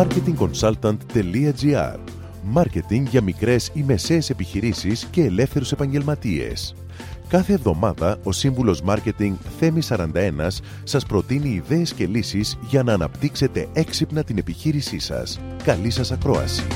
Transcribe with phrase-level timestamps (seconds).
[0.00, 1.98] marketingconsultant.gr
[2.42, 6.74] Μάρκετινγκ για μικρές ή μεσαίες επιχειρήσεις και ελεύθερους επαγγελματίες.
[7.28, 13.68] Κάθε εβδομάδα ο σύμβουλος Μάρκετινγκ Θέμης 41 σας προτείνει ιδέες και λύσεις για να αναπτύξετε
[13.72, 15.40] έξυπνα την επιχείρησή σας.
[15.64, 16.66] Καλή σας ακρόαση!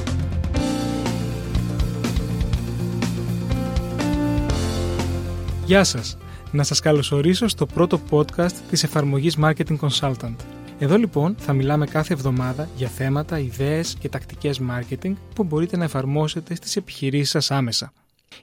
[5.64, 6.16] Γεια σας!
[6.50, 10.53] Να σας καλωσορίσω στο πρώτο podcast της εφαρμογής Marketing Consultant.
[10.78, 15.84] Εδώ λοιπόν θα μιλάμε κάθε εβδομάδα για θέματα, ιδέες και τακτικές marketing που μπορείτε να
[15.84, 17.92] εφαρμόσετε στις επιχειρήσεις σας άμεσα.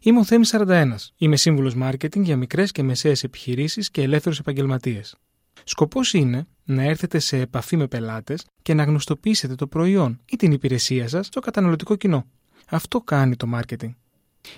[0.01, 1.11] Είμαι ο Θέμης 41.
[1.17, 5.15] Είμαι σύμβουλος marketing για μικρές και μεσαίες επιχειρήσεις και ελεύθερους επαγγελματίες.
[5.63, 10.51] Σκοπός είναι να έρθετε σε επαφή με πελάτες και να γνωστοποιήσετε το προϊόν ή την
[10.51, 12.25] υπηρεσία σας στο καταναλωτικό κοινό.
[12.69, 13.93] Αυτό κάνει το marketing.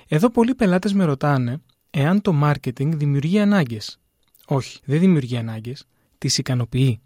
[0.07, 3.99] Εδώ πολλοί πελάτες με ρωτάνε εάν το marketing δημιουργεί ανάγκες.
[4.45, 5.85] Όχι, δεν δημιουργεί ανάγκες,
[6.17, 7.01] τις ικανοποιεί.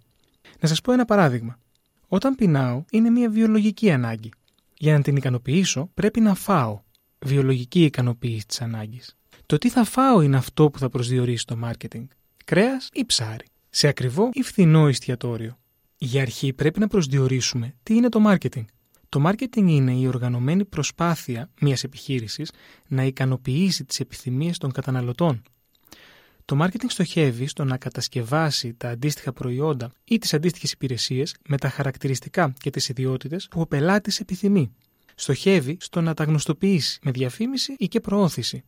[0.60, 1.60] Να σας πω ένα παράδειγμα.
[2.08, 4.32] Όταν πεινάω, είναι μια βιολογική ανάγκη.
[4.78, 6.82] Για να την ικανοποιήσω, πρέπει να φάω.
[7.20, 9.18] Βιολογική ικανοποίηση της ανάγκης.
[9.46, 12.06] Το τι θα φάω είναι αυτό που θα προσδιορίσει το marketing.
[12.46, 13.46] Κρέας ή ψάρι.
[13.70, 15.58] Σε ακριβό ή φθηνό εστιατόριο.
[15.98, 18.66] Για αρχή πρέπει να προσδιορίσουμε τι είναι το marketing.
[19.10, 22.52] Το marketing είναι η οργανωμένη προσπάθεια μιας επιχείρησης
[22.88, 25.42] να ικανοποιήσει τις επιθυμίες των καταναλωτών
[26.48, 31.70] το marketing στοχεύει στο να κατασκευάσει τα αντίστοιχα προϊόντα ή τις αντίστοιχες υπηρεσίες με τα
[31.70, 34.72] χαρακτηριστικά και τις ιδιότητες που ο πελάτης επιθυμεί.
[35.16, 38.64] Στοχεύει στο να τα γνωστοποιήσει με διαφήμιση ή και προώθηση.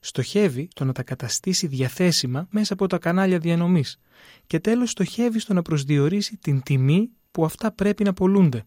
[0.00, 3.98] Στοχεύει στο να τα καταστήσει διαθέσιμα μέσα από τα κανάλια διανομής.
[4.46, 8.64] Και τέλος, στοχεύει στο να προσδιορίσει την τιμή που αυτά πρέπει να πολλούνται.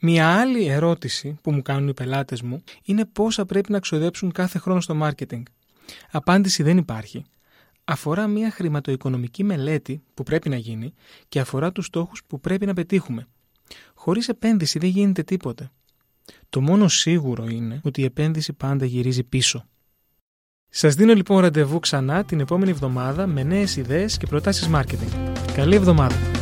[0.00, 4.58] Μια άλλη ερώτηση που μου κάνουν οι πελάτες μου είναι πόσα πρέπει να ξοδέψουν κάθε
[4.58, 5.42] χρόνο στο marketing.
[6.10, 7.24] Απάντηση δεν υπάρχει
[7.84, 10.94] αφορά μια χρηματοοικονομική μελέτη που πρέπει να γίνει
[11.28, 13.26] και αφορά τους στόχους που πρέπει να πετύχουμε.
[13.94, 15.70] Χωρίς επένδυση δεν γίνεται τίποτε.
[16.48, 19.66] Το μόνο σίγουρο είναι ότι η επένδυση πάντα γυρίζει πίσω.
[20.68, 25.32] Σας δίνω λοιπόν ραντεβού ξανά την επόμενη εβδομάδα με νέες ιδέες και προτάσεις marketing.
[25.54, 26.41] Καλή εβδομάδα!